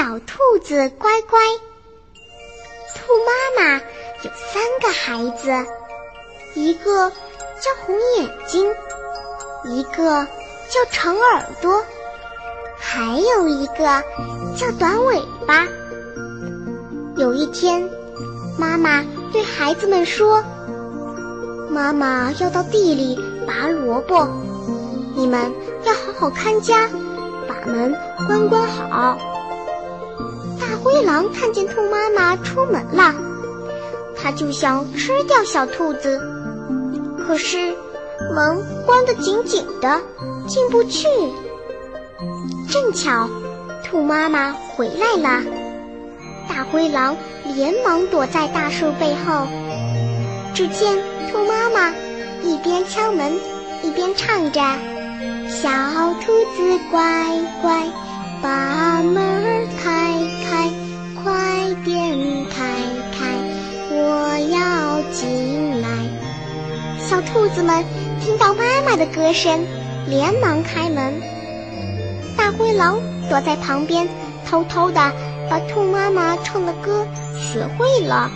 [0.00, 1.38] 小兔子乖乖。
[2.96, 3.76] 兔妈妈
[4.22, 5.70] 有三个孩子，
[6.54, 8.66] 一个叫红眼睛，
[9.66, 10.26] 一个
[10.70, 11.84] 叫长耳朵，
[12.78, 14.02] 还有一个
[14.56, 15.68] 叫短尾巴。
[17.18, 17.86] 有一天，
[18.58, 19.04] 妈妈
[19.34, 20.42] 对孩子们说
[21.68, 24.26] ：“妈妈要到地里拔萝卜，
[25.14, 25.52] 你们
[25.84, 26.88] 要好好看家，
[27.46, 27.94] 把门
[28.26, 29.18] 关关好。”
[31.00, 33.14] 灰狼看见兔妈妈出门了，
[34.14, 36.20] 它就想吃掉小兔子，
[37.26, 37.74] 可是
[38.34, 39.98] 门关得紧紧的，
[40.46, 41.08] 进不去。
[42.70, 43.30] 正巧，
[43.82, 45.42] 兔妈妈回来了，
[46.46, 49.46] 大灰狼连忙躲在大树背后。
[50.52, 50.98] 只见
[51.32, 51.94] 兔妈妈
[52.42, 53.32] 一边敲门，
[53.82, 54.60] 一边唱着
[55.48, 55.70] ：“小
[56.20, 57.86] 兔子乖乖，
[58.42, 60.09] 把门开。”
[67.10, 67.84] 小兔子们
[68.20, 69.66] 听到妈妈的歌声，
[70.06, 71.20] 连忙开门。
[72.36, 74.06] 大灰狼躲在旁边，
[74.48, 75.10] 偷偷的
[75.50, 78.30] 把兔妈妈唱的歌学会了。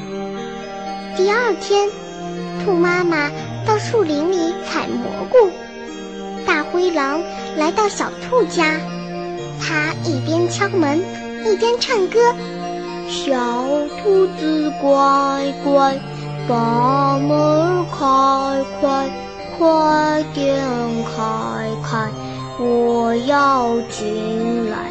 [1.17, 1.89] 第二天，
[2.65, 3.31] 兔妈妈
[3.65, 5.53] 到树林里采蘑菇，
[6.45, 7.21] 大灰狼
[7.57, 8.73] 来到小兔家，
[9.61, 10.99] 他一边敲门，
[11.47, 12.19] 一边唱歌
[13.07, 13.31] ：“小
[14.03, 15.97] 兔子乖乖。”
[16.49, 17.75] 把门。
[17.97, 19.11] 开开，
[19.57, 20.61] 快点
[21.05, 22.11] 开开，
[22.59, 24.91] 我要进来。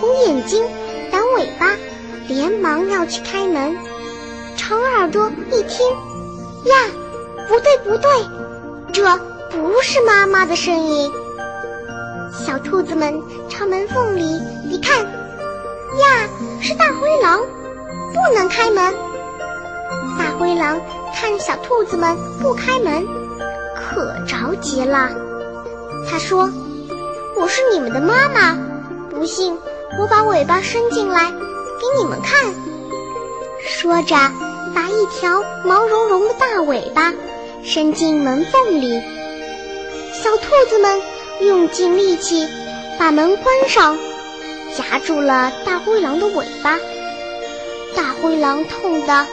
[0.00, 0.64] 红眼睛、
[1.10, 1.76] 短尾巴
[2.28, 3.76] 连忙要去开门。
[4.56, 5.86] 长耳朵一听，
[6.64, 6.74] 呀，
[7.48, 8.10] 不对不对，
[8.92, 9.16] 这
[9.50, 11.10] 不是妈妈的声音。
[12.32, 13.86] 小兔子们朝门。
[13.88, 14.22] 缝里
[14.70, 16.28] 一看，呀，
[16.60, 17.40] 是大灰狼，
[18.12, 18.94] 不能开门。
[20.18, 20.80] 大灰狼
[21.14, 23.06] 看小兔子们不开门，
[23.74, 25.10] 可着急了。
[26.08, 26.50] 他说
[27.36, 28.56] ：“我是你们的妈妈，
[29.10, 29.56] 不信
[29.98, 32.52] 我把尾巴伸进来给你们看。”
[33.64, 34.16] 说着，
[34.74, 37.12] 把一条毛茸茸的大尾巴
[37.62, 39.00] 伸进门缝里。
[40.12, 41.00] 小兔子们
[41.40, 42.48] 用尽力气
[42.98, 43.96] 把门关上，
[44.76, 46.78] 夹住了大灰狼的尾巴。
[47.94, 49.26] 大灰狼痛得。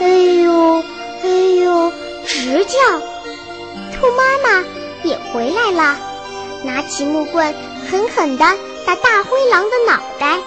[0.00, 0.08] 哎
[0.42, 0.82] 呦，
[1.22, 1.92] 哎呦，
[2.26, 2.78] 直叫！
[3.92, 4.64] 兔妈妈
[5.02, 5.98] 也回来了，
[6.62, 7.54] 拿起木棍，
[7.90, 8.44] 狠狠地
[8.86, 10.38] 打大灰狼的脑袋。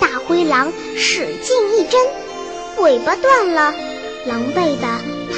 [0.00, 2.00] 大灰狼使劲一挣，
[2.78, 3.74] 尾巴断了，
[4.26, 4.86] 狼狈地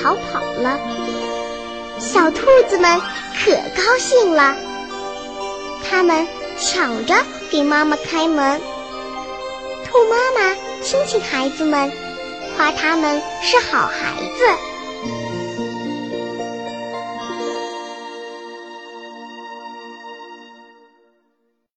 [0.02, 0.78] 逃跑了。
[1.98, 3.00] 小兔子们
[3.44, 4.54] 可高兴了，
[5.88, 6.26] 他们
[6.58, 7.14] 抢着
[7.50, 8.60] 给妈妈开门。
[9.86, 11.90] 兔妈妈亲亲孩子们。
[12.58, 14.67] 夸他们是好孩子。